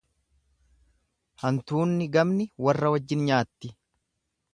Hantuunni 1.43 2.07
gamni 2.15 2.47
warra 2.69 2.91
wajjin 2.95 3.21
nyaatti. 3.29 3.71